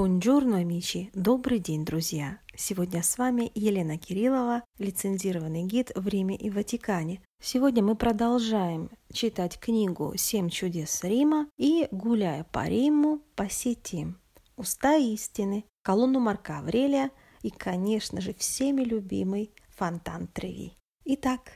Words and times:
Бонжурно, 0.00 0.60
амичи! 0.60 1.10
Добрый 1.12 1.58
день, 1.58 1.84
друзья! 1.84 2.38
Сегодня 2.56 3.02
с 3.02 3.18
вами 3.18 3.52
Елена 3.54 3.98
Кириллова, 3.98 4.64
лицензированный 4.78 5.64
гид 5.64 5.92
в 5.94 6.08
Риме 6.08 6.36
и 6.36 6.48
Ватикане. 6.48 7.20
Сегодня 7.42 7.82
мы 7.82 7.94
продолжаем 7.96 8.88
читать 9.12 9.60
книгу 9.60 10.14
«Семь 10.16 10.48
чудес 10.48 11.04
Рима» 11.04 11.50
и, 11.58 11.86
гуляя 11.90 12.44
по 12.44 12.66
Риму, 12.66 13.20
посетим 13.36 14.18
«Уста 14.56 14.96
истины», 14.96 15.66
колонну 15.82 16.18
Марка 16.18 16.60
Аврелия 16.60 17.10
и, 17.42 17.50
конечно 17.50 18.22
же, 18.22 18.32
всеми 18.32 18.80
любимый 18.84 19.52
фонтан 19.68 20.28
Треви. 20.28 20.78
Итак, 21.04 21.52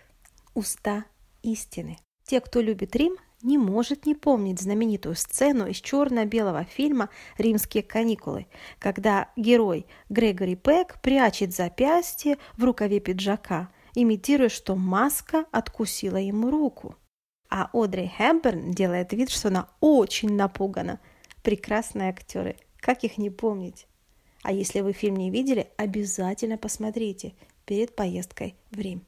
«Уста 0.53 1.07
истины». 1.43 1.97
Те, 2.27 2.43
кто 2.43 2.61
любит 2.61 2.95
Рим, 2.95 3.17
не 3.45 3.59
может 3.59 4.07
не 4.07 4.15
помнить 4.15 4.61
знаменитую 4.61 5.15
сцену 5.15 5.67
из 5.67 5.77
черно-белого 5.77 6.65
фильма 6.65 7.11
«Римские 7.39 7.83
каникулы», 7.83 8.47
когда 8.79 9.29
герой 9.37 9.87
Грегори 10.09 10.57
Пэк 10.57 11.01
прячет 11.03 11.55
запястье 11.55 12.39
в 12.57 12.65
рукаве 12.65 13.01
пиджака, 13.01 13.69
имитируя, 13.95 14.49
что 14.49 14.75
маска 14.75 15.45
откусила 15.53 16.17
ему 16.17 16.51
руку. 16.51 16.97
А 17.51 17.71
Одри 17.73 18.11
Хэмберн 18.17 18.73
делает 18.73 19.13
вид, 19.13 19.31
что 19.31 19.49
она 19.49 19.69
очень 19.81 20.35
напугана. 20.35 20.99
Прекрасные 21.43 22.09
актеры, 22.09 22.57
как 22.79 23.05
их 23.05 23.19
не 23.19 23.31
помнить? 23.31 23.87
А 24.43 24.53
если 24.53 24.81
вы 24.81 24.93
фильм 24.93 25.17
не 25.17 25.31
видели, 25.31 25.69
обязательно 25.77 26.59
посмотрите 26.59 27.35
перед 27.65 27.95
поездкой 27.95 28.57
в 28.71 28.79
Рим. 28.81 29.07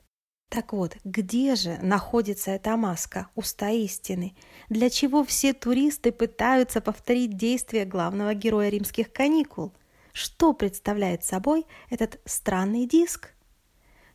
Так 0.48 0.72
вот, 0.72 0.96
где 1.04 1.56
же 1.56 1.78
находится 1.82 2.52
эта 2.52 2.76
маска, 2.76 3.28
уста 3.34 3.70
истины? 3.70 4.36
Для 4.68 4.90
чего 4.90 5.24
все 5.24 5.52
туристы 5.52 6.12
пытаются 6.12 6.80
повторить 6.80 7.36
действия 7.36 7.84
главного 7.84 8.32
героя 8.34 8.68
римских 8.68 9.12
каникул? 9.12 9.72
Что 10.12 10.52
представляет 10.52 11.24
собой 11.24 11.66
этот 11.90 12.20
странный 12.24 12.86
диск? 12.86 13.34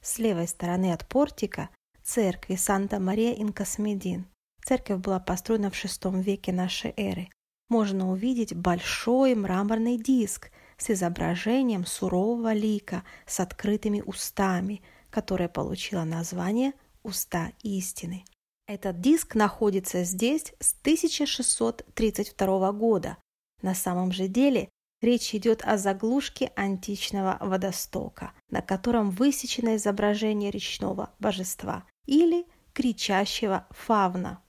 С 0.02 0.20
левой 0.20 0.48
стороны 0.48 0.94
от 0.94 1.08
портика 1.08 1.70
церкви 2.02 2.56
Санта-Мария-Инкосмедин. 2.56 4.26
Церковь 4.64 5.00
была 5.00 5.20
построена 5.20 5.70
в 5.70 5.74
VI 5.74 6.22
веке 6.22 6.54
нашей 6.54 6.94
эры. 6.96 7.30
Можно 7.70 8.10
увидеть 8.10 8.56
большой 8.56 9.36
мраморный 9.36 9.98
диск 9.98 10.50
с 10.78 10.90
изображением 10.90 11.86
сурового 11.86 12.54
лика 12.54 13.04
с 13.26 13.42
открытыми 13.42 14.02
устами– 14.02 14.82
которая 15.12 15.50
получила 15.50 16.04
название 16.04 16.74
«Уста 17.04 17.52
истины». 17.62 18.24
Этот 18.68 19.02
диск 19.02 19.36
находится 19.36 20.04
здесь 20.04 20.54
с 20.60 20.74
1632 20.82 22.72
года. 22.72 23.18
На 23.62 23.76
самом 23.76 24.12
же 24.12 24.28
деле 24.28 24.70
речь 25.02 25.36
идет 25.36 25.62
о 25.66 25.78
заглушке 25.78 26.52
античного 26.56 27.38
водостока, 27.42 28.32
на 28.50 28.62
котором 28.62 29.12
высечено 29.12 29.76
изображение 29.76 30.52
речного 30.52 31.12
божества 31.20 31.86
или 32.06 32.46
кричащего 32.74 33.68
фавна. 33.72 34.42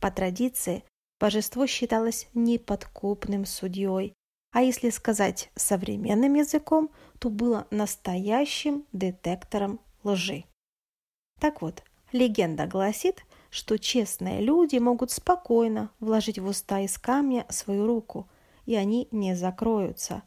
По 0.00 0.10
традиции, 0.10 0.84
божество 1.18 1.66
считалось 1.66 2.28
неподкупным 2.34 3.46
судьей, 3.46 4.12
а 4.52 4.60
если 4.60 4.90
сказать 4.90 5.50
современным 5.54 6.34
языком, 6.34 6.90
то 7.18 7.30
было 7.30 7.66
настоящим 7.70 8.84
детектором 8.92 9.80
лжи. 10.04 10.44
Так 11.40 11.62
вот, 11.62 11.82
легенда 12.12 12.66
гласит, 12.66 13.24
что 13.50 13.78
честные 13.78 14.40
люди 14.40 14.76
могут 14.76 15.10
спокойно 15.10 15.90
вложить 16.00 16.38
в 16.38 16.46
уста 16.46 16.80
из 16.80 16.96
камня 16.98 17.46
свою 17.48 17.86
руку, 17.86 18.28
и 18.64 18.74
они 18.74 19.08
не 19.10 19.34
закроются. 19.34 20.22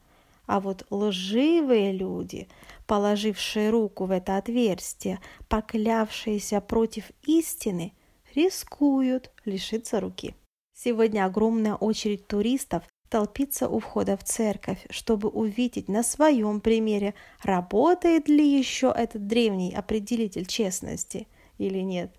А 0.45 0.59
вот 0.59 0.85
лживые 0.89 1.91
люди, 1.91 2.47
положившие 2.85 3.71
руку 3.71 4.05
в 4.05 4.11
это 4.11 4.37
отверстие, 4.37 5.19
поклявшиеся 5.49 6.61
против 6.61 7.09
истины, 7.23 7.93
рискуют 8.35 9.31
лишиться 9.45 9.99
руки. 9.99 10.35
Сегодня 10.75 11.25
огромная 11.25 11.75
очередь 11.75 12.27
туристов 12.27 12.83
толпиться 13.15 13.69
у 13.69 13.79
входа 13.79 14.17
в 14.17 14.25
церковь, 14.25 14.85
чтобы 14.89 15.29
увидеть 15.29 15.87
на 15.87 16.03
своем 16.03 16.59
примере, 16.59 17.13
работает 17.41 18.27
ли 18.27 18.45
еще 18.45 18.93
этот 18.93 19.25
древний 19.25 19.73
определитель 19.73 20.45
честности 20.45 21.25
или 21.57 21.79
нет. 21.79 22.13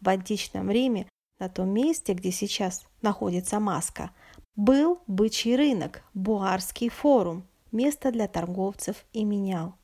В 0.00 0.08
античном 0.08 0.68
Риме, 0.68 1.06
на 1.38 1.48
том 1.48 1.68
месте, 1.68 2.14
где 2.14 2.32
сейчас 2.32 2.84
находится 3.02 3.60
маска, 3.60 4.10
был 4.56 4.98
бычий 5.06 5.54
рынок, 5.54 6.02
Буарский 6.12 6.88
форум, 6.88 7.46
место 7.70 8.10
для 8.10 8.26
торговцев 8.26 9.04
и 9.12 9.22
менял. 9.22 9.76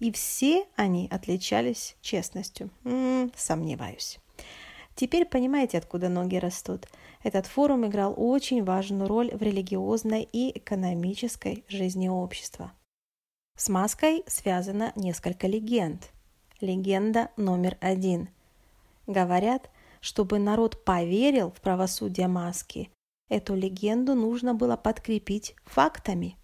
И 0.00 0.10
все 0.10 0.66
они 0.74 1.06
отличались 1.12 1.94
честностью. 2.00 2.70
М-м, 2.82 3.30
сомневаюсь. 3.36 4.18
Теперь 4.94 5.24
понимаете, 5.24 5.78
откуда 5.78 6.08
ноги 6.08 6.36
растут. 6.36 6.86
Этот 7.22 7.46
форум 7.46 7.86
играл 7.86 8.14
очень 8.16 8.62
важную 8.64 9.08
роль 9.08 9.34
в 9.34 9.42
религиозной 9.42 10.28
и 10.30 10.56
экономической 10.58 11.64
жизни 11.68 12.08
общества. 12.08 12.72
С 13.56 13.68
маской 13.68 14.22
связано 14.26 14.92
несколько 14.96 15.46
легенд. 15.46 16.10
Легенда 16.60 17.30
номер 17.36 17.76
один. 17.80 18.28
Говорят, 19.06 19.70
чтобы 20.00 20.38
народ 20.38 20.84
поверил 20.84 21.50
в 21.50 21.60
правосудие 21.60 22.28
маски, 22.28 22.90
эту 23.28 23.54
легенду 23.54 24.14
нужно 24.14 24.54
было 24.54 24.76
подкрепить 24.76 25.54
фактами. 25.64 26.36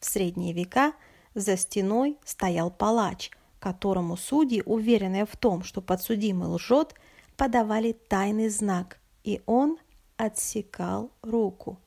В 0.00 0.06
средние 0.06 0.52
века 0.52 0.92
за 1.34 1.56
стеной 1.56 2.18
стоял 2.24 2.70
палач, 2.70 3.30
которому 3.58 4.16
судьи, 4.16 4.62
уверенные 4.64 5.26
в 5.26 5.36
том, 5.36 5.62
что 5.62 5.80
подсудимый 5.80 6.48
лжет, 6.48 6.94
подавали 7.40 7.92
тайный 7.92 8.50
знак, 8.50 9.00
и 9.24 9.40
он 9.46 9.78
отсекал 10.18 11.10
руку. 11.22 11.80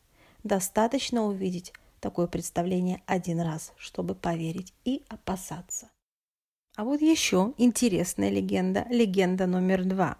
Достаточно 0.43 1.25
увидеть 1.25 1.73
такое 1.99 2.25
представление 2.25 3.03
один 3.05 3.39
раз, 3.39 3.71
чтобы 3.77 4.15
поверить 4.15 4.73
и 4.83 5.03
опасаться. 5.09 5.91
А 6.75 6.83
вот 6.83 7.01
еще 7.01 7.53
интересная 7.59 8.31
легенда, 8.31 8.87
легенда 8.89 9.45
номер 9.45 9.85
два. 9.85 10.17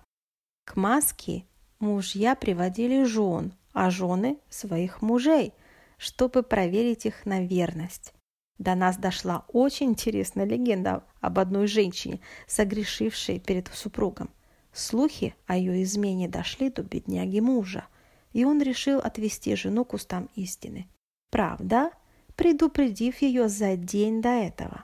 К 0.66 0.76
маске 0.76 1.46
мужья 1.80 2.36
приводили 2.36 3.04
жен, 3.04 3.54
а 3.74 3.90
жены 3.90 4.38
своих 4.52 5.02
мужей, 5.02 5.52
чтобы 5.98 6.44
проверить 6.44 7.08
их 7.08 7.26
на 7.26 7.42
верность. 7.42 8.14
До 8.60 8.76
нас 8.76 8.98
дошла 8.98 9.46
очень 9.48 9.88
интересная 9.88 10.46
легенда 10.46 11.04
об 11.22 11.40
одной 11.40 11.66
женщине, 11.66 12.20
согрешившей 12.46 13.40
перед 13.40 13.68
супругом. 13.70 14.30
Слухи 14.74 15.36
о 15.46 15.56
ее 15.56 15.84
измене 15.84 16.28
дошли 16.28 16.70
до 16.70 16.84
бедняги 16.84 17.40
мужа 17.40 17.88
и 18.34 18.44
он 18.46 18.62
решил 18.62 19.00
отвести 19.00 19.56
жену 19.56 19.86
к 19.86 19.94
устам 19.94 20.30
истины. 20.36 20.88
Правда, 21.32 21.92
предупредив 22.36 23.22
ее 23.22 23.48
за 23.48 23.76
день 23.76 24.22
до 24.22 24.30
этого. 24.30 24.84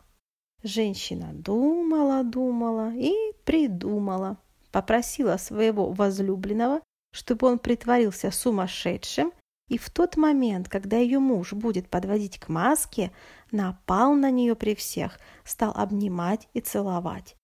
Женщина 0.63 1.31
думала, 1.33 2.23
думала 2.23 2.93
и 2.93 3.13
придумала. 3.43 4.37
Попросила 4.71 5.37
своего 5.37 5.91
возлюбленного, 5.91 6.81
чтобы 7.11 7.47
он 7.47 7.59
притворился 7.59 8.29
сумасшедшим, 8.29 9.33
и 9.67 9.77
в 9.77 9.89
тот 9.89 10.17
момент, 10.17 10.67
когда 10.67 10.97
ее 10.97 11.19
муж 11.19 11.53
будет 11.53 11.89
подводить 11.89 12.39
к 12.39 12.49
маске, 12.49 13.11
напал 13.51 14.15
на 14.15 14.31
нее 14.31 14.55
при 14.55 14.75
всех, 14.75 15.19
стал 15.43 15.71
обнимать 15.75 16.47
и 16.53 16.61
целовать. 16.61 17.35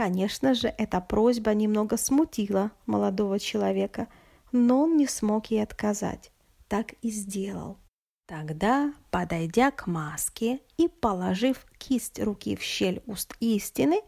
Конечно 0.00 0.54
же, 0.54 0.68
эта 0.78 1.00
просьба 1.00 1.52
немного 1.52 1.96
смутила 1.96 2.70
молодого 2.86 3.38
человека– 3.38 4.08
но 4.52 4.82
он 4.82 4.96
не 4.96 5.06
смог 5.06 5.46
ей 5.46 5.62
отказать. 5.62 6.32
Так 6.68 6.92
и 7.02 7.10
сделал. 7.10 7.78
Тогда, 8.26 8.94
подойдя 9.10 9.70
к 9.72 9.86
маске 9.86 10.60
и 10.76 10.88
положив 10.88 11.66
кисть 11.78 12.20
руки 12.20 12.54
в 12.54 12.62
щель 12.62 13.02
уст 13.06 13.36
истины, 13.40 14.02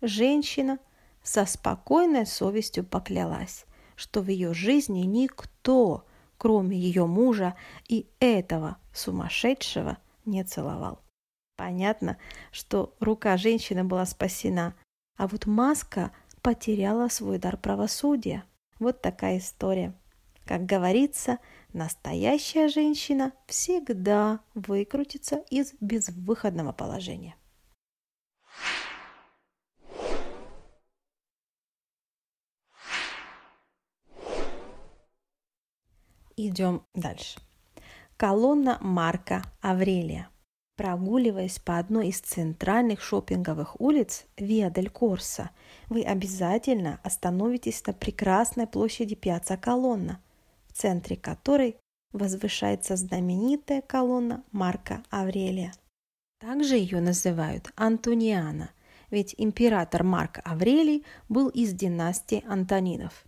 женщина 0.00 0.78
со 1.22 1.44
спокойной 1.44 2.24
совестью 2.24 2.84
поклялась, 2.84 3.66
что 3.94 4.22
в 4.22 4.28
ее 4.28 4.54
жизни 4.54 5.00
никто, 5.00 6.06
кроме 6.38 6.78
ее 6.78 7.06
мужа 7.06 7.56
и 7.88 8.06
этого 8.20 8.78
сумасшедшего, 8.94 9.98
не 10.24 10.44
целовал. 10.44 11.00
Понятно, 11.56 12.16
что 12.52 12.94
рука 13.00 13.36
женщины 13.36 13.84
была 13.84 14.06
спасена, 14.06 14.74
а 15.18 15.26
вот 15.26 15.46
маска 15.46 16.12
потеряла 16.40 17.08
свой 17.08 17.38
дар 17.38 17.58
правосудия. 17.58 18.44
Вот 18.78 19.02
такая 19.02 19.38
история. 19.38 19.92
Как 20.46 20.64
говорится, 20.64 21.40
настоящая 21.74 22.68
женщина 22.68 23.32
всегда 23.46 24.40
выкрутится 24.54 25.42
из 25.50 25.74
безвыходного 25.80 26.72
положения. 26.72 27.34
Идем 36.36 36.86
дальше. 36.94 37.40
Колонна 38.16 38.78
Марка 38.80 39.42
Аврелия. 39.60 40.30
Прогуливаясь 40.78 41.58
по 41.58 41.78
одной 41.78 42.10
из 42.10 42.20
центральных 42.20 43.02
шопинговых 43.02 43.80
улиц 43.80 44.26
Виа 44.36 44.70
дель 44.70 44.90
Корса, 44.90 45.50
вы 45.88 46.04
обязательно 46.04 47.00
остановитесь 47.02 47.84
на 47.84 47.92
прекрасной 47.92 48.68
площади 48.68 49.16
Пьяца 49.16 49.56
Колонна, 49.56 50.20
в 50.68 50.74
центре 50.74 51.16
которой 51.16 51.74
возвышается 52.12 52.94
знаменитая 52.94 53.82
колонна 53.82 54.44
Марка 54.52 55.02
Аврелия. 55.10 55.72
Также 56.38 56.76
ее 56.76 57.00
называют 57.00 57.72
Антониана, 57.74 58.70
ведь 59.10 59.34
император 59.36 60.04
Марк 60.04 60.38
Аврелий 60.44 61.04
был 61.28 61.48
из 61.48 61.72
династии 61.72 62.44
Антонинов. 62.46 63.24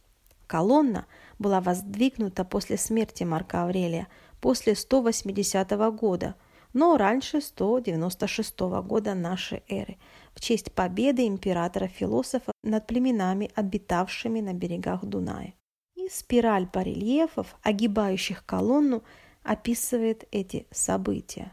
Колонна 0.46 1.04
была 1.40 1.60
воздвигнута 1.60 2.44
после 2.44 2.76
смерти 2.76 3.24
Марка 3.24 3.64
Аврелия 3.64 4.06
после 4.40 4.76
180 4.76 5.68
года, 5.96 6.36
но 6.72 6.96
раньше 6.96 7.40
196 7.40 8.60
года 8.60 9.14
нашей 9.14 9.62
эры, 9.68 9.98
в 10.34 10.40
честь 10.40 10.72
победы 10.72 11.26
императора-философа 11.26 12.52
над 12.62 12.86
племенами, 12.86 13.50
обитавшими 13.54 14.40
на 14.40 14.54
берегах 14.54 15.04
Дуная. 15.04 15.54
И 15.94 16.08
спираль 16.08 16.66
барельефов, 16.72 17.56
огибающих 17.62 18.46
колонну, 18.46 19.02
описывает 19.42 20.26
эти 20.30 20.66
события. 20.70 21.52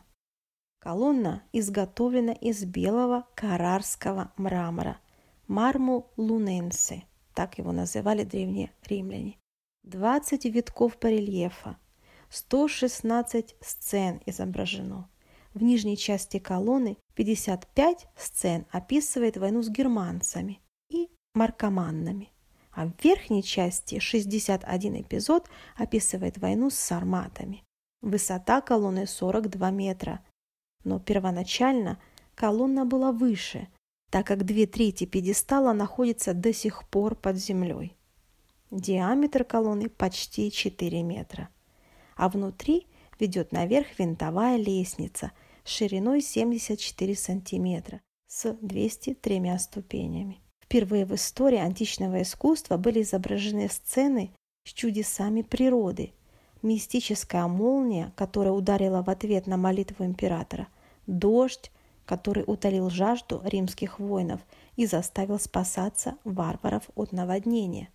Колонна 0.80 1.44
изготовлена 1.52 2.34
из 2.34 2.64
белого 2.64 3.28
карарского 3.36 4.32
мрамора, 4.38 5.00
марму 5.48 6.12
луненсе, 6.18 7.04
так 7.34 7.58
его 7.58 7.72
называли 7.72 8.24
древние 8.24 8.72
римляне. 8.86 9.38
20 9.84 10.46
витков 10.46 10.98
барельефа, 11.00 11.78
116 12.30 13.56
сцен 13.62 14.22
изображено. 14.26 15.10
В 15.54 15.64
нижней 15.64 15.98
части 15.98 16.40
колонны 16.40 16.98
55 17.16 18.08
сцен 18.16 18.66
описывает 18.72 19.38
войну 19.38 19.64
с 19.64 19.70
германцами 19.70 20.62
и 20.90 21.10
маркоманнами, 21.34 22.32
а 22.72 22.86
в 22.86 22.92
верхней 23.04 23.44
части 23.44 24.00
61 24.00 25.02
эпизод 25.02 25.50
описывает 25.76 26.38
войну 26.38 26.70
с 26.70 26.76
сарматами. 26.76 27.64
Высота 28.02 28.62
колонны 28.62 29.08
42 29.08 29.72
метра, 29.72 30.24
но 30.84 31.00
первоначально 31.00 31.98
колонна 32.36 32.86
была 32.86 33.12
выше, 33.12 33.68
так 34.12 34.28
как 34.28 34.46
две 34.46 34.68
трети 34.68 35.06
пьедестала 35.06 35.74
находятся 35.74 36.34
до 36.34 36.54
сих 36.54 36.88
пор 36.90 37.16
под 37.16 37.38
землей. 37.38 37.96
Диаметр 38.70 39.44
колонны 39.44 39.90
почти 39.90 40.52
4 40.52 41.02
метра 41.02 41.50
а 42.18 42.30
внутри 42.30 42.88
ведет 43.20 43.52
наверх 43.52 43.88
винтовая 43.98 44.58
лестница 44.58 45.32
шириной 45.64 46.22
74 46.22 47.16
сантиметра 47.16 48.02
с 48.28 48.54
203 48.62 49.58
ступенями. 49.60 50.42
Впервые 50.64 51.06
в 51.06 51.16
истории 51.16 51.60
античного 51.60 52.22
искусства 52.22 52.78
были 52.78 53.02
изображены 53.02 53.70
сцены 53.70 54.34
с 54.66 54.74
чудесами 54.74 55.42
природы. 55.42 56.14
Мистическая 56.62 57.48
молния, 57.48 58.12
которая 58.18 58.52
ударила 58.52 59.02
в 59.02 59.10
ответ 59.10 59.48
на 59.48 59.58
молитву 59.58 60.04
императора, 60.04 60.68
дождь, 61.06 61.72
который 62.06 62.44
утолил 62.46 62.90
жажду 62.90 63.42
римских 63.44 64.00
воинов 64.00 64.42
и 64.76 64.86
заставил 64.86 65.40
спасаться 65.40 66.18
варваров 66.24 66.90
от 66.96 67.12
наводнения. 67.12 67.90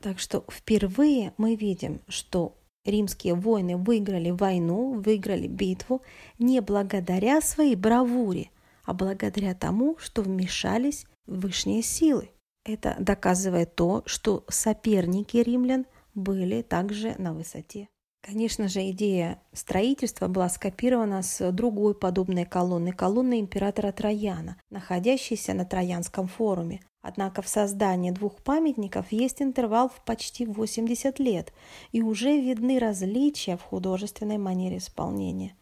Так 0.00 0.18
что 0.18 0.44
впервые 0.50 1.32
мы 1.38 1.54
видим, 1.54 2.00
что 2.08 2.58
Римские 2.84 3.34
воины 3.34 3.76
выиграли 3.76 4.30
войну, 4.30 5.00
выиграли 5.00 5.46
битву 5.46 6.02
не 6.38 6.60
благодаря 6.60 7.40
своей 7.40 7.76
бравуре, 7.76 8.50
а 8.84 8.94
благодаря 8.94 9.54
тому, 9.54 9.96
что 9.98 10.22
вмешались 10.22 11.06
высшие 11.26 11.82
силы. 11.82 12.30
Это 12.64 12.96
доказывает 12.98 13.74
то, 13.74 14.02
что 14.06 14.44
соперники 14.48 15.36
римлян 15.38 15.86
были 16.14 16.62
также 16.62 17.14
на 17.18 17.32
высоте. 17.32 17.88
Конечно 18.20 18.68
же, 18.68 18.90
идея 18.90 19.40
строительства 19.52 20.28
была 20.28 20.48
скопирована 20.48 21.22
с 21.22 21.52
другой 21.52 21.94
подобной 21.94 22.44
колонны, 22.44 22.92
колонны 22.92 23.40
императора 23.40 23.92
Трояна, 23.92 24.60
находящейся 24.70 25.54
на 25.54 25.64
Троянском 25.64 26.26
форуме, 26.26 26.80
Однако 27.00 27.42
в 27.42 27.48
создании 27.48 28.10
двух 28.10 28.36
памятников 28.42 29.12
есть 29.12 29.40
интервал 29.40 29.88
в 29.88 30.00
почти 30.04 30.46
80 30.46 31.18
лет, 31.20 31.52
и 31.92 32.02
уже 32.02 32.38
видны 32.40 32.78
различия 32.78 33.56
в 33.56 33.62
художественной 33.62 34.38
манере 34.38 34.78
исполнения. 34.78 35.54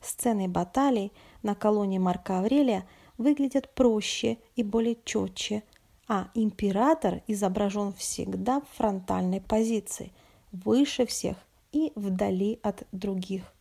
Сцены 0.00 0.48
баталий 0.48 1.12
на 1.42 1.54
колонне 1.54 1.98
Марка 1.98 2.38
Аврелия 2.38 2.86
выглядят 3.18 3.74
проще 3.74 4.38
и 4.54 4.62
более 4.62 4.96
четче, 5.04 5.64
а 6.06 6.28
император 6.34 7.22
изображен 7.26 7.92
всегда 7.94 8.60
в 8.60 8.76
фронтальной 8.76 9.40
позиции, 9.40 10.12
выше 10.52 11.04
всех 11.04 11.36
и 11.72 11.90
вдали 11.96 12.60
от 12.62 12.86
других. 12.92 13.52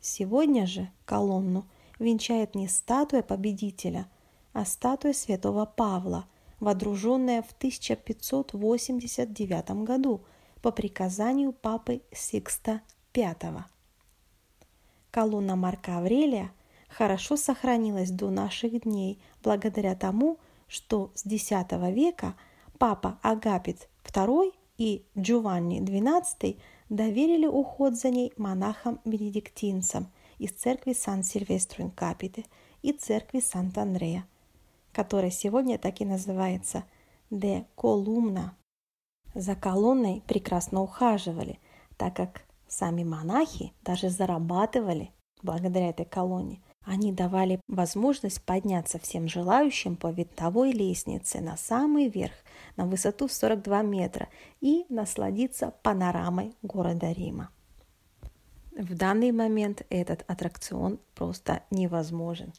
Сегодня 0.00 0.66
же 0.66 0.90
колонну 1.06 1.64
венчает 1.98 2.54
не 2.54 2.68
статуя 2.68 3.22
победителя, 3.22 4.06
а 4.52 4.66
статуя 4.66 5.14
святого 5.14 5.64
Павла– 5.64 6.26
водруженная 6.64 7.42
в 7.42 7.52
1589 7.52 9.84
году 9.84 10.24
по 10.62 10.72
приказанию 10.72 11.52
папы 11.52 12.00
Сикста 12.10 12.80
V. 13.14 13.36
Колонна 15.10 15.56
Марка 15.56 15.98
Аврелия 15.98 16.50
хорошо 16.88 17.36
сохранилась 17.36 18.10
до 18.10 18.30
наших 18.30 18.80
дней 18.82 19.20
благодаря 19.42 19.94
тому, 19.94 20.38
что 20.66 21.12
с 21.14 21.26
X 21.26 21.50
века 21.92 22.34
папа 22.78 23.18
Агапит 23.22 23.90
II 24.04 24.54
и 24.78 25.04
Джованни 25.16 25.80
XII 25.80 26.58
доверили 26.88 27.46
уход 27.46 27.94
за 27.94 28.08
ней 28.08 28.32
монахам-бенедиктинцам 28.36 30.08
из 30.38 30.52
церкви 30.52 30.94
Сан-Сильвестро 30.94 31.90
Капите 31.94 32.46
и 32.82 32.92
церкви 32.92 33.40
Сант-Андрея 33.40 34.26
которая 34.94 35.30
сегодня 35.30 35.78
так 35.78 36.00
и 36.00 36.04
называется 36.04 36.84
«де 37.30 37.66
колумна». 37.74 38.56
За 39.34 39.56
колонной 39.56 40.22
прекрасно 40.26 40.80
ухаживали, 40.80 41.58
так 41.96 42.14
как 42.14 42.42
сами 42.68 43.02
монахи 43.02 43.72
даже 43.82 44.08
зарабатывали 44.08 45.10
благодаря 45.42 45.90
этой 45.90 46.06
колонне. 46.06 46.62
Они 46.82 47.12
давали 47.12 47.60
возможность 47.66 48.42
подняться 48.42 48.98
всем 48.98 49.26
желающим 49.26 49.96
по 49.96 50.10
винтовой 50.10 50.70
лестнице 50.70 51.40
на 51.40 51.56
самый 51.56 52.08
верх, 52.08 52.34
на 52.76 52.86
высоту 52.86 53.26
42 53.26 53.82
метра, 53.82 54.28
и 54.60 54.84
насладиться 54.88 55.72
панорамой 55.82 56.54
города 56.62 57.10
Рима. 57.10 57.50
В 58.76 58.94
данный 58.96 59.32
момент 59.32 59.86
этот 59.88 60.24
аттракцион 60.26 60.98
просто 61.14 61.62
невозможен. 61.70 62.52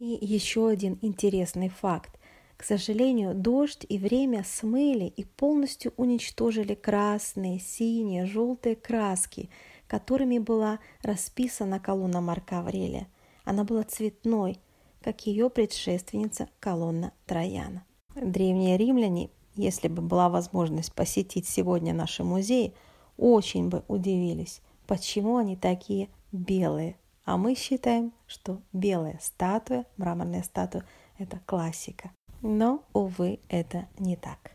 И 0.00 0.18
еще 0.22 0.66
один 0.66 0.98
интересный 1.02 1.68
факт. 1.68 2.18
К 2.56 2.64
сожалению, 2.64 3.34
дождь 3.34 3.84
и 3.86 3.98
время 3.98 4.44
смыли 4.44 5.04
и 5.04 5.24
полностью 5.24 5.92
уничтожили 5.98 6.74
красные, 6.74 7.60
синие, 7.60 8.24
желтые 8.24 8.76
краски, 8.76 9.50
которыми 9.86 10.38
была 10.38 10.78
расписана 11.02 11.78
колонна 11.80 12.22
Марка 12.22 12.60
Аврелия. 12.60 13.08
Она 13.44 13.64
была 13.64 13.82
цветной, 13.82 14.58
как 15.02 15.26
ее 15.26 15.50
предшественница 15.50 16.48
колонна 16.60 17.12
Трояна. 17.26 17.84
Древние 18.14 18.78
римляне, 18.78 19.28
если 19.54 19.88
бы 19.88 20.00
была 20.00 20.30
возможность 20.30 20.94
посетить 20.94 21.46
сегодня 21.46 21.92
наши 21.92 22.24
музеи, 22.24 22.72
очень 23.18 23.68
бы 23.68 23.84
удивились, 23.86 24.62
почему 24.86 25.36
они 25.36 25.56
такие 25.56 26.08
белые, 26.32 26.96
а 27.30 27.36
мы 27.36 27.54
считаем, 27.54 28.12
что 28.26 28.60
белая 28.72 29.16
статуя, 29.22 29.86
мраморная 29.96 30.42
статуя– 30.42 30.84
это 31.16 31.38
классика. 31.46 32.10
Но, 32.42 32.84
увы, 32.92 33.38
это 33.48 33.88
не 34.00 34.16
так. 34.16 34.50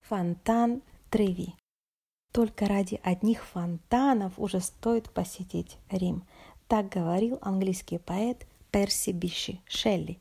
Фонтан 0.00 0.82
Треви. 1.08 1.54
Только 2.32 2.66
ради 2.66 3.00
одних 3.04 3.44
фонтанов 3.44 4.32
уже 4.40 4.58
стоит 4.58 5.08
посетить 5.08 5.78
Рим. 5.88 6.26
Так 6.66 6.88
говорил 6.88 7.38
английский 7.42 7.98
поэт 7.98 8.44
Перси 8.72 9.10
Биши 9.10 9.60
Шелли. 9.66 10.18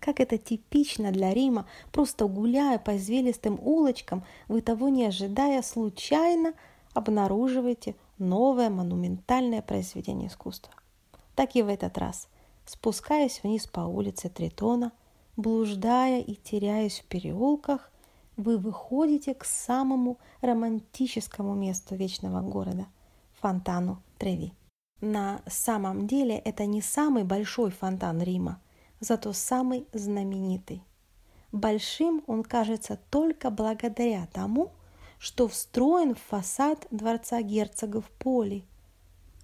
Как 0.00 0.20
это 0.20 0.38
типично 0.38 1.10
для 1.10 1.32
Рима, 1.32 1.66
просто 1.92 2.26
гуляя 2.26 2.78
по 2.78 2.96
извилистым 2.96 3.58
улочкам, 3.60 4.24
вы 4.48 4.60
того 4.60 4.88
не 4.88 5.06
ожидая, 5.06 5.62
случайно 5.62 6.54
обнаруживаете 6.94 7.94
новое 8.18 8.70
монументальное 8.70 9.62
произведение 9.62 10.28
искусства. 10.28 10.72
Так 11.34 11.54
и 11.56 11.62
в 11.62 11.68
этот 11.68 11.98
раз, 11.98 12.28
спускаясь 12.64 13.40
вниз 13.42 13.66
по 13.66 13.80
улице 13.80 14.28
Тритона, 14.28 14.92
блуждая 15.36 16.20
и 16.20 16.34
теряясь 16.34 17.00
в 17.00 17.04
переулках, 17.04 17.90
вы 18.36 18.58
выходите 18.58 19.34
к 19.34 19.44
самому 19.44 20.18
романтическому 20.40 21.54
месту 21.54 21.94
вечного 21.94 22.40
города– 22.40 22.86
фонтану 23.40 24.02
Треви. 24.18 24.52
На 25.00 25.40
самом 25.46 26.06
деле 26.06 26.36
это 26.38 26.66
не 26.66 26.80
самый 26.80 27.24
большой 27.24 27.70
фонтан 27.70 28.22
Рима, 28.22 28.60
зато 29.00 29.32
самый 29.32 29.86
знаменитый. 29.92 30.82
Большим 31.52 32.22
он 32.26 32.42
кажется 32.42 32.98
только 33.10 33.50
благодаря 33.50 34.26
тому, 34.32 34.72
что 35.18 35.48
встроен 35.48 36.14
в 36.14 36.20
фасад 36.20 36.86
дворца 36.90 37.40
герцогов 37.42 38.10
Поли. 38.18 38.64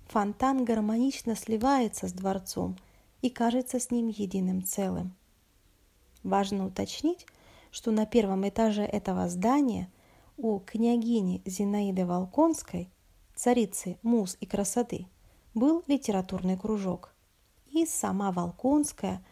Фонтан 0.09 0.65
гармонично 0.65 1.35
сливается 1.35 2.09
с 2.09 2.13
дворцом 2.13 2.77
и 3.23 3.31
кажется 3.31 3.81
с 3.81 3.91
ним 3.91 4.09
единым 4.09 4.63
целым. 4.63 5.15
Важно 6.23 6.67
уточнить, 6.67 7.27
что 7.71 7.91
на 7.91 8.05
первом 8.05 8.47
этаже 8.47 8.85
этого 8.85 9.29
здания 9.29 9.91
у 10.37 10.59
княгини 10.59 11.43
Зинаиды 11.47 12.05
Волконской, 12.05 12.91
царицы 13.35 13.99
муз 14.03 14.37
и 14.41 14.47
красоты, 14.47 15.07
был 15.55 15.83
литературный 15.87 16.59
кружок. 16.59 17.15
И 17.71 17.87
сама 17.87 18.33
Волконская, 18.33 19.25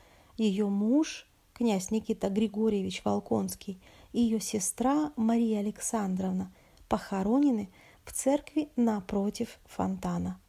ее 0.44 0.66
муж, 0.66 1.26
князь 1.52 1.90
Никита 1.90 2.28
Григорьевич 2.28 3.02
Волконский, 3.04 3.80
и 4.12 4.20
ее 4.20 4.40
сестра 4.40 5.12
Мария 5.16 5.60
Александровна 5.60 6.52
похоронены 6.88 7.68
в 8.04 8.12
церкви 8.12 8.70
напротив 8.76 9.58
фонтана. 9.66 10.40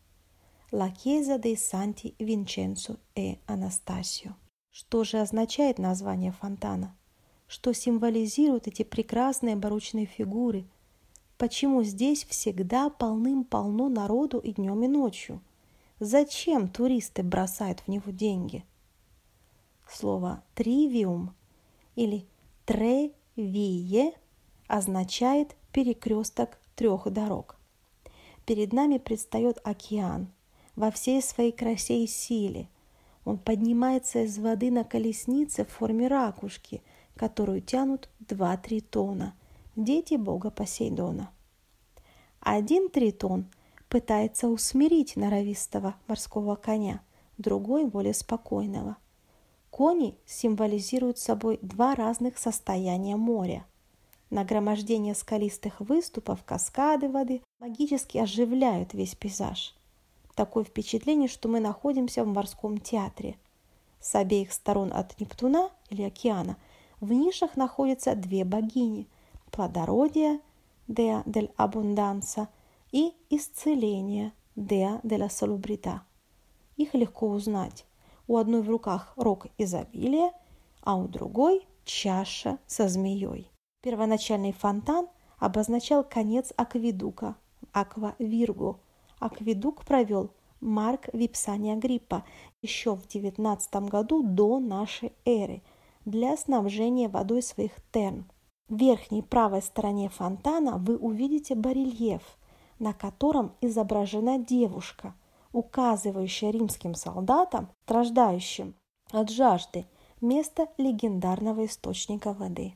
Лакеза 0.72 1.38
де 1.38 1.58
Санти 1.58 2.16
Винченцо 2.18 2.98
и 3.16 3.38
Анастасио. 3.46 4.32
Что 4.72 5.04
же 5.04 5.20
означает 5.20 5.78
название 5.78 6.32
фонтана? 6.32 6.96
что 7.52 7.74
символизируют 7.74 8.68
эти 8.68 8.84
прекрасные 8.84 9.58
барочные 9.58 10.06
фигуры. 10.06 10.64
Почему 11.38 11.84
здесь 11.84 12.24
всегда 12.24 12.90
полным-полно 12.90 13.90
народу 13.90 14.40
и 14.40 14.54
днем, 14.54 14.86
и 14.86 14.88
ночью? 14.88 15.42
Зачем 16.00 16.70
туристы 16.70 17.24
бросают 17.24 17.82
в 17.82 17.90
него 17.90 18.10
деньги? 18.12 18.64
Слово 19.92 20.44
«тривиум» 20.56 21.34
или 21.96 22.26
«тревие» 22.66 24.14
означает 24.68 25.56
перекресток 25.72 26.58
трех 26.76 27.12
дорог. 27.12 27.58
Перед 28.46 28.74
нами 28.74 28.98
предстает 28.98 29.60
океан 29.64 30.32
во 30.76 30.92
всей 30.92 31.22
своей 31.22 31.52
красе 31.52 32.04
и 32.04 32.08
силе. 32.08 32.70
Он 33.26 33.38
поднимается 33.38 34.24
из 34.24 34.40
воды 34.40 34.72
на 34.72 34.84
колеснице 34.84 35.66
в 35.66 35.70
форме 35.70 36.08
ракушки– 36.08 36.82
которую 37.22 37.62
тянут 37.62 38.10
два 38.20 38.58
тритона, 38.58 39.36
дети 39.76 40.16
бога 40.16 40.50
Посейдона. 40.50 41.30
Один 42.40 42.90
тритон 42.90 43.46
пытается 43.90 44.48
усмирить 44.48 45.16
норовистого 45.16 45.96
морского 46.08 46.56
коня, 46.56 47.02
другой 47.38 47.86
более 47.86 48.16
спокойного. 48.16 48.98
Кони 49.72 50.16
символизируют 50.28 51.18
собой 51.18 51.58
два 51.64 51.96
разных 51.96 52.38
состояния 52.38 53.16
моря. 53.16 53.66
Нагромождение 54.30 55.16
скалистых 55.16 55.80
выступов, 55.80 56.44
каскады 56.44 57.10
воды 57.10 57.42
магически 57.60 58.20
оживляют 58.20 58.94
весь 58.94 59.16
пейзаж. 59.16 59.76
Такое 60.36 60.64
впечатление, 60.64 61.28
что 61.28 61.50
мы 61.50 61.60
находимся 61.60 62.24
в 62.24 62.28
морском 62.28 62.78
театре. 62.78 63.36
С 64.00 64.14
обеих 64.14 64.54
сторон 64.54 64.94
от 64.94 65.20
Нептуна 65.20 65.72
или 65.90 66.04
океана– 66.04 66.58
в 67.02 67.12
нишах 67.14 67.58
находятся 67.58 68.16
две 68.16 68.46
богини– 68.46 69.08
плодородие– 69.52 70.40
Dea 70.88 71.24
del 71.26 71.52
Abundanza 71.58 72.48
и 72.92 73.14
исцеление– 73.30 74.34
de 74.56 75.18
la 75.18 75.28
Salubrità. 75.28 76.02
Их 76.78 76.94
легко 76.94 77.28
узнать. 77.30 77.86
У 78.32 78.38
одной 78.38 78.62
в 78.62 78.70
руках 78.70 79.12
рог 79.18 79.48
изобилия, 79.58 80.32
а 80.84 80.96
у 80.96 81.10
другой– 81.10 81.68
чаша 81.84 82.60
со 82.66 82.88
змеей. 82.88 83.52
Первоначальный 83.82 84.54
фонтан 84.54 85.10
обозначал 85.38 86.06
конец 86.06 86.54
акведука– 86.56 87.36
Аква 87.74 88.16
Вирго. 88.20 88.80
Акведук 89.20 89.84
провел 89.84 90.30
Марк 90.62 91.10
Випсания 91.12 91.76
Гриппа 91.76 92.24
еще 92.62 92.96
в 92.96 93.06
XIX 93.06 93.90
году 93.90 94.24
до 94.24 94.62
нашей 94.62 95.12
эры– 95.26 95.62
для 96.06 96.38
снабжения 96.38 97.10
водой 97.10 97.42
своих 97.42 97.74
терм. 97.92 98.32
В 98.70 98.78
верхней 98.78 99.24
правой 99.24 99.62
стороне 99.62 100.08
фонтана 100.08 100.78
вы 100.78 100.96
увидите 100.96 101.54
барельеф, 101.54 102.38
на 102.80 102.94
котором 102.94 103.52
изображена 103.60 104.40
девушка, 104.40 105.16
указывающая 105.52 106.52
римским 106.52 106.96
солдатам, 106.96 107.70
страждающим 107.84 108.76
от 109.12 109.30
жажды, 109.30 109.86
место 110.22 110.68
легендарного 110.78 111.66
источника 111.66 112.34
воды. 112.34 112.76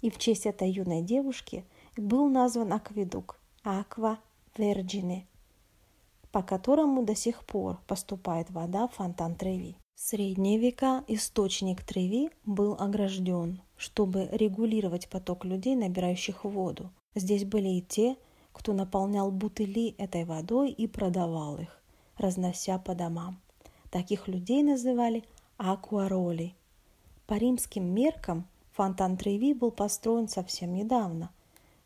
И 0.00 0.10
в 0.10 0.18
честь 0.18 0.46
этой 0.46 0.70
юной 0.70 1.02
девушки 1.02 1.64
был 1.96 2.28
назван 2.28 2.72
акведук 2.72 3.38
Аква 3.62 4.18
Верджине, 4.56 5.26
по 6.32 6.42
которому 6.42 7.04
до 7.04 7.14
сих 7.14 7.44
пор 7.44 7.78
поступает 7.86 8.50
вода 8.50 8.88
в 8.88 8.94
фонтан 8.94 9.34
Треви. 9.34 9.76
В 9.94 10.00
средние 10.00 10.58
века 10.58 11.04
источник 11.06 11.82
Треви 11.84 12.30
был 12.44 12.76
огражден, 12.78 13.62
чтобы 13.76 14.28
регулировать 14.32 15.08
поток 15.08 15.44
людей, 15.44 15.76
набирающих 15.76 16.44
воду. 16.44 16.90
Здесь 17.14 17.44
были 17.44 17.68
и 17.68 17.80
те, 17.80 18.16
кто 18.52 18.72
наполнял 18.72 19.30
бутыли 19.30 19.94
этой 19.98 20.24
водой 20.24 20.70
и 20.70 20.86
продавал 20.86 21.58
их, 21.58 21.80
разнося 22.18 22.78
по 22.78 22.94
домам. 22.94 23.40
Таких 23.90 24.28
людей 24.28 24.62
называли 24.62 25.24
акуароли. 25.56 26.54
По 27.26 27.34
римским 27.34 27.84
меркам 27.84 28.46
фонтан 28.72 29.16
Треви 29.16 29.54
был 29.54 29.70
построен 29.70 30.28
совсем 30.28 30.74
недавно. 30.74 31.30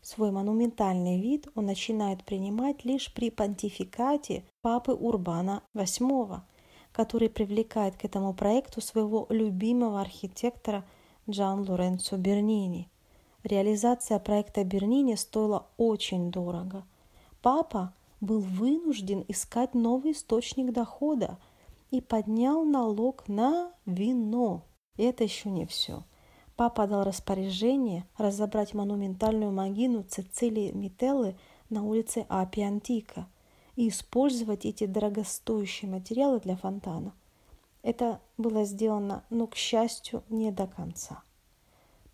Свой 0.01 0.31
монументальный 0.31 1.21
вид 1.21 1.47
он 1.55 1.65
начинает 1.65 2.23
принимать 2.23 2.85
лишь 2.85 3.13
при 3.13 3.29
понтификате 3.29 4.43
папы 4.61 4.93
Урбана 4.93 5.63
VIII– 5.75 6.41
который 6.91 7.29
привлекает 7.29 7.95
к 7.95 8.05
этому 8.05 8.33
проекту 8.33 8.81
своего 8.81 9.25
любимого 9.29 10.01
архитектора 10.01 10.83
Джан 11.29 11.67
Лоренцо 11.67 12.17
Бернини. 12.17 12.89
Реализация 13.43 14.19
проекта 14.19 14.63
Бернини 14.63 15.15
стоила 15.15 15.67
очень 15.77 16.31
дорого. 16.31 16.83
Папа 17.41 17.93
был 18.21 18.39
вынужден 18.39 19.23
искать 19.27 19.73
новый 19.73 20.11
источник 20.11 20.71
дохода 20.71 21.37
и 21.91 22.01
поднял 22.01 22.63
налог 22.63 23.27
на 23.27 23.71
вино. 23.85 24.65
Это 24.97 25.23
еще 25.23 25.49
не 25.49 25.65
все. 25.65 26.03
Папа 26.55 26.87
дал 26.87 27.03
распоряжение 27.03 28.05
разобрать 28.17 28.73
монументальную 28.73 29.51
могилу 29.51 30.03
Цицилии 30.03 30.71
Мителлы 30.71 31.35
на 31.69 31.83
улице 31.83 32.25
Апи 32.29 32.61
Антика– 32.61 33.27
и 33.79 33.87
использовать 33.87 34.65
эти 34.65 34.85
дорогостоящие 34.85 35.89
материалы 35.89 36.41
для 36.41 36.57
фонтана. 36.57 37.13
Это 37.81 38.19
было 38.37 38.65
сделано, 38.65 39.23
но, 39.29 39.47
к 39.47 39.55
счастью, 39.55 40.21
не 40.27 40.51
до 40.51 40.67
конца. 40.67 41.23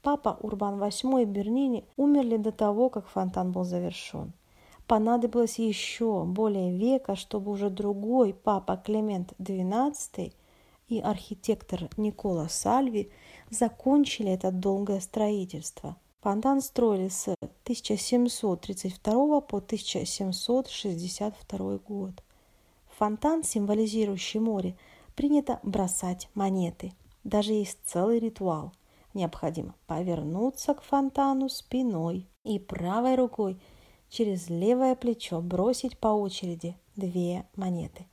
Папа 0.03 0.37
Урбан 0.41 0.79
VIII 0.79 1.23
и 1.23 1.25
Бернини 1.25 1.83
умерли 1.97 2.37
до 2.37 2.51
того, 2.51 2.91
как 2.91 3.07
фонтан 3.07 3.51
был 3.51 3.63
завершен. 3.63 4.31
Понадобилось 4.87 5.59
еще 5.59 6.23
более 6.23 6.77
века, 6.77 7.15
чтобы 7.15 7.51
уже 7.51 7.69
другой 7.69 8.33
папа 8.33 8.77
Климент 8.77 9.33
XII 9.39 10.33
и 10.87 10.99
архитектор 10.99 11.89
Никола 11.97 12.49
Сальви 12.49 13.11
закончили 13.49 14.31
это 14.31 14.51
долгое 14.51 14.99
строительство– 14.99 15.97
Фонтан 16.25 16.61
строили 16.61 17.09
с 17.09 17.27
1732 17.27 19.41
по 19.41 19.57
1762 19.57 21.77
год. 21.87 22.23
фонтан, 22.97 23.43
символизирующий 23.43 24.39
море, 24.39 24.75
принято 25.13 25.59
бросать 25.61 26.27
монеты. 26.33 26.93
Даже 27.23 27.53
есть 27.53 27.77
целый 27.85 28.17
ритуал. 28.17 28.73
Необходимо 29.13 29.75
повернуться 29.85 30.73
к 30.73 30.81
фонтану 30.81 31.47
спиной 31.47 32.27
и 32.43 32.57
правой 32.57 33.13
рукой 33.13 33.61
через 34.15 34.49
левое 34.49 34.95
плечо 34.95 35.41
бросить 35.41 35.97
по 35.99 36.07
очереди 36.07 36.75
две 36.95 37.45
монеты. 37.55 38.07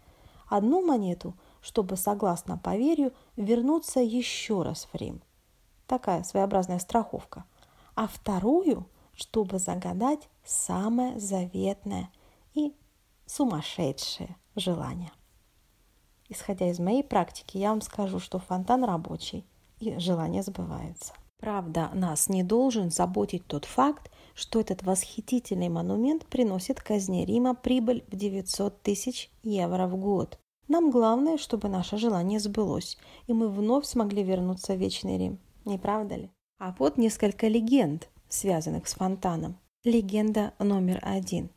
Одну 0.49 0.85
монету, 0.85 1.35
чтобы, 1.61 1.97
согласно 1.97 2.59
поверью, 2.59 3.13
вернуться 3.37 4.01
еще 4.01 4.63
раз 4.63 4.89
в 4.93 4.97
Рим. 4.97 5.23
Такая 5.87 6.23
своеобразная 6.25 6.79
страховка– 6.79 7.45
а 7.95 8.07
вторую, 8.07 8.87
чтобы 9.15 9.59
загадать 9.59 10.29
самое 10.45 11.19
заветное 11.19 12.11
и 12.55 12.75
сумасшедшее 13.27 14.37
желание. 14.57 15.13
Исходя 16.29 16.71
из 16.71 16.79
моей 16.79 17.05
практики, 17.05 17.59
я 17.59 17.71
вам 17.71 17.83
скажу, 17.83 18.19
что 18.19 18.39
фонтан 18.39 18.85
рабочий 18.85 19.45
и 19.79 19.99
желание 19.99 20.43
сбывается. 20.43 21.13
Правда, 21.39 21.91
нас 21.93 22.29
не 22.29 22.43
должен 22.43 22.91
заботить 22.91 23.47
тот 23.47 23.65
факт, 23.65 24.11
что 24.35 24.61
этот 24.61 24.83
восхитительный 24.83 25.69
монумент 25.69 26.27
приносит 26.27 26.81
казне 26.81 27.25
Рима 27.25 27.55
прибыль 27.55 28.05
в 28.09 28.17
900 28.17 28.83
тысяч 28.83 29.31
евро 29.43 29.87
в 29.87 29.97
год. 29.97 30.39
Нам 30.69 30.91
главное, 30.91 31.39
чтобы 31.39 31.69
наше 31.69 31.99
желание 31.99 32.41
сбылось, 32.41 32.99
и 33.27 33.33
мы 33.33 33.49
вновь 33.49 33.85
смогли 33.85 34.23
вернуться 34.23 34.75
в 34.75 34.79
Вечный 34.79 35.19
Рим. 35.19 35.39
Не 35.65 35.79
правда 35.79 36.17
ли? 36.17 36.31
А 36.59 36.75
вот 36.79 36.97
несколько 36.97 37.49
легенд, 37.49 38.09
связанных 38.29 38.89
с 38.89 38.95
фонтаном. 38.95 39.59
Легенда 39.85 40.55
номер 40.59 41.01
один. 41.03 41.51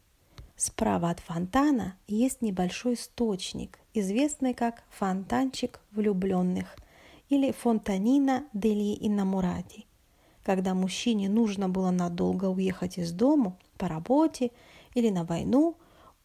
Справа 0.56 1.10
от 1.10 1.20
фонтана 1.20 1.98
есть 2.08 2.42
небольшой 2.42 2.96
источник, 2.96 3.80
известный 3.94 4.54
как 4.54 4.84
фонтанчик 4.90 5.80
влюбленных 5.92 6.76
или 7.30 7.52
фонтанина 7.52 8.46
дели 8.54 8.98
иннамурати. 9.00 9.86
Когда 10.46 10.76
мужчине 10.76 11.28
нужно 11.28 11.70
было 11.70 11.90
надолго 11.90 12.46
уехать 12.46 13.00
из 13.00 13.12
дому 13.12 13.58
по 13.80 13.88
работе 13.88 14.52
или 14.94 15.10
на 15.10 15.24
войну, 15.24 15.76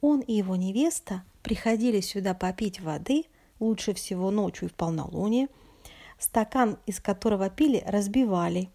он 0.02 0.20
и 0.20 0.34
его 0.34 0.56
невеста 0.56 1.24
приходили 1.42 2.00
сюда 2.00 2.34
попить 2.34 2.82
воды, 2.82 3.24
лучше 3.60 3.94
всего 3.94 4.30
ночью 4.30 4.68
и 4.68 4.70
в 4.70 4.74
полнолуние, 4.74 5.48
стакан, 6.18 6.76
из 6.84 7.00
которого 7.00 7.48
пили, 7.48 7.82
разбивали. 7.86 8.68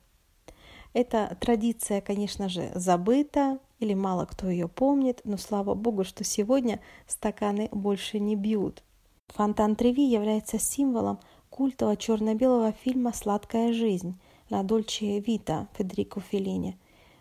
Эта 0.94 1.38
традиция, 1.40 2.02
конечно 2.02 2.50
же, 2.50 2.72
забыта, 2.74 3.60
или 3.80 3.94
мало 3.94 4.25
кто 4.25 4.50
ее 4.50 4.68
помнит, 4.68 5.22
но 5.25 5.38
слава 5.38 5.75
богу, 5.75 6.04
что 6.06 6.24
сегодня 6.24 6.80
стаканы 7.06 7.70
больше 7.72 8.20
не 8.20 8.36
бьют. 8.36 8.82
Фонтан 9.28 9.75
Треви 9.75 10.10
является 10.10 10.58
символом 10.58 11.20
культового 11.52 11.98
черно-белого 11.98 12.72
фильма 12.72 13.14
«Сладкая 13.14 13.74
жизнь» 13.74 14.18
«La 14.50 14.64
Dolce 14.64 15.20
Vita» 15.20 15.68
Федерико 15.74 16.20
Феллини, 16.20 16.78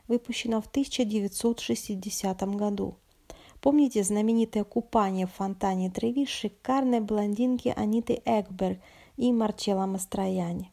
выпущенного 0.09 0.63
в 0.63 0.67
1960 0.67 2.43
году. 2.57 2.97
Помните 3.61 4.03
знаменитое 4.03 4.63
купание 4.65 5.27
в 5.27 5.33
фонтане 5.33 5.91
Треви 5.91 6.27
шикарной 6.27 7.01
блондинки 7.01 7.73
Аниты 7.75 8.21
Экберг 8.27 8.79
и 9.17 9.33
Марчелла 9.33 9.87
Мастрояни? 9.87 10.71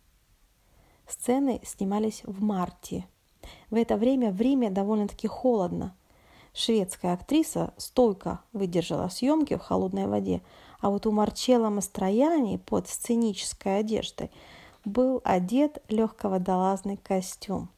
Сцены 1.08 1.62
снимались 1.64 2.22
в 2.26 2.42
марте. 2.42 3.08
В 3.70 3.76
это 3.76 3.96
время 3.96 4.32
в 4.32 4.42
Риме 4.42 4.70
довольно-таки 4.70 5.28
холодно. 5.28 5.96
Шведская 6.54 7.14
актриса 7.14 7.74
стойко 7.78 8.42
выдержала 8.52 9.08
съемки 9.08 9.56
в 9.56 9.62
холодной 9.62 10.08
воде, 10.08 10.42
а 10.82 10.90
вот 10.90 11.06
у 11.06 11.12
Марчелла 11.12 11.70
Мастрояни 11.70 12.58
под 12.58 12.90
сценической 12.90 13.80
одеждой 13.80 14.32
был 14.86 15.22
одет 15.24 15.84
легководолазный 15.90 16.98
костюм. 16.98 17.70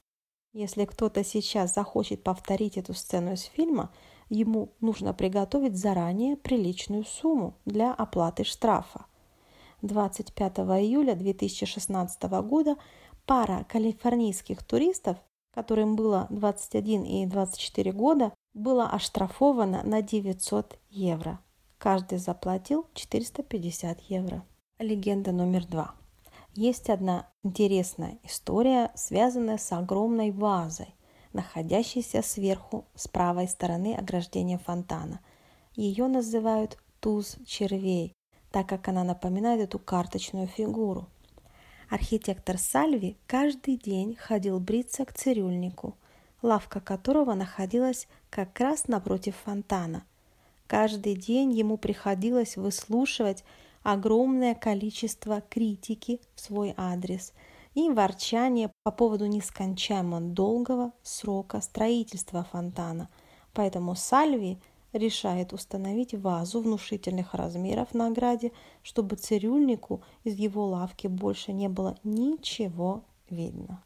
Если 0.53 0.85
кто-то 0.85 1.23
сейчас 1.23 1.73
захочет 1.73 2.23
повторить 2.23 2.77
эту 2.77 2.93
сцену 2.93 3.33
из 3.33 3.41
фильма– 3.43 3.91
ему 4.33 4.73
нужно 4.81 5.13
приготовить 5.13 5.77
заранее 5.77 6.35
приличную 6.35 7.05
сумму 7.05 7.55
для 7.65 7.93
оплаты 7.93 8.43
штрафа. 8.43 9.05
25 9.81 10.59
июля 10.59 11.15
2016 11.15 12.23
года 12.23 12.75
пара 13.25 13.65
калифорнийских 13.69 14.63
туристов, 14.63 15.17
которым 15.53 15.95
было 15.95 16.27
21 16.29 17.03
и 17.03 17.25
24 17.25 17.91
года, 17.91 18.33
была 18.53 18.89
оштрафована 18.89 19.83
на 19.83 20.01
900 20.01 20.79
евро. 20.89 21.39
Каждый 21.77 22.17
заплатил 22.17 22.87
450 22.93 23.99
евро. 24.01 24.45
Легенда 24.79 25.31
номер 25.31 25.65
два. 25.65 25.95
Есть 26.55 26.91
одна 26.91 27.27
интересная 27.41 28.19
история, 28.23 28.91
связанная 28.93 29.57
с 29.57 29.71
огромной 29.71 30.29
вазой, 30.29 30.93
находящейся 31.33 32.21
сверху 32.21 32.85
с 32.93 33.07
правой 33.07 33.47
стороны 33.47 33.95
ограждения 33.95 34.59
фонтана. 34.59 35.19
Ее 35.75 36.05
называют 36.07 36.77
туз 36.99 37.37
червей, 37.47 38.13
так 38.51 38.69
как 38.69 38.87
она 38.87 39.03
напоминает 39.03 39.61
эту 39.61 39.79
карточную 39.79 40.45
фигуру. 40.45 41.07
Архитектор 41.89 42.59
Сальви 42.59 43.17
каждый 43.25 43.75
день 43.75 44.15
ходил 44.15 44.59
бриться 44.59 45.05
к 45.05 45.13
цирюльнику, 45.13 45.97
лавка 46.43 46.79
которого 46.79 47.33
находилась 47.33 48.07
как 48.29 48.59
раз 48.59 48.87
напротив 48.87 49.35
фонтана. 49.43 50.03
Каждый 50.67 51.15
день 51.15 51.51
ему 51.51 51.77
приходилось 51.77 52.57
выслушивать 52.57 53.43
огромное 53.83 54.55
количество 54.55 55.41
критики 55.41 56.19
в 56.35 56.41
свой 56.41 56.73
адрес– 56.75 57.33
и 57.75 57.89
ворчание 57.89 58.71
по 58.83 58.91
поводу 58.91 59.25
нескончаемо 59.25 60.21
долгого 60.21 60.91
срока 61.01 61.61
строительства 61.61 62.43
фонтана. 62.43 63.09
Поэтому 63.53 63.95
Сальви 63.95 64.59
решает 64.93 65.53
установить 65.53 66.13
вазу 66.13 66.61
внушительных 66.61 67.33
размеров 67.33 67.93
на 67.93 68.07
ограде, 68.07 68.51
чтобы 68.83 69.15
цирюльнику 69.15 70.03
из 70.23 70.35
его 70.35 70.67
лавки 70.67 71.07
больше 71.07 71.51
не 71.51 71.67
было 71.67 71.97
ничего 72.03 73.03
видно. 73.29 73.83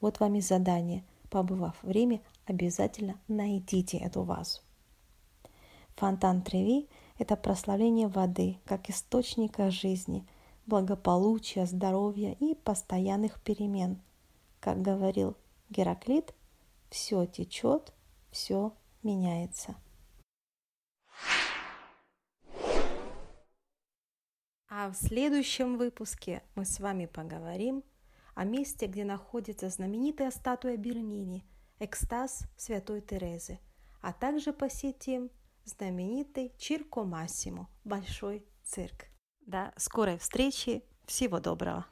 Вот 0.00 0.18
вам 0.18 0.34
и 0.34 0.40
задание. 0.40 1.04
Побывав 1.30 1.76
в 1.82 1.90
Риме, 1.90 2.22
обязательно 2.46 3.20
найдите 3.28 3.98
эту 3.98 4.22
вазу. 4.22 4.62
Фонтан 5.94 6.42
Треви– 6.42 6.88
это 7.20 7.36
прославление 7.36 8.08
воды 8.08 8.58
как 8.64 8.88
источника 8.88 9.70
жизни– 9.70 10.26
благополучия, 10.66 11.66
здоровья 11.66 12.34
и 12.40 12.54
постоянных 12.54 13.42
перемен. 13.42 14.00
Как 14.58 14.80
говорил 14.80 15.36
Гераклит, 15.68 16.32
все 16.88 17.26
течет, 17.26 17.92
все 18.30 18.72
меняется. 19.02 19.74
А 24.70 24.88
в 24.88 24.94
следующем 24.94 25.76
выпуске 25.76 26.42
мы 26.54 26.64
с 26.64 26.80
вами 26.80 27.04
поговорим 27.04 27.84
о 28.34 28.44
месте, 28.44 28.86
где 28.86 29.04
находится 29.04 29.68
знаменитая 29.68 30.30
статуя 30.30 30.78
Бернини, 30.78 31.44
экстаз 31.80 32.44
Святой 32.56 33.02
Терезы, 33.02 33.58
а 34.00 34.14
также 34.14 34.54
посетим 34.54 35.30
знаменитый 35.64 36.52
Чирко 36.58 37.04
Массимо, 37.04 37.68
Большой 37.84 38.46
цирк. 38.64 39.06
До 39.46 39.72
скорой 39.76 40.18
встречи. 40.18 40.84
Всего 41.06 41.40
доброго. 41.40 41.86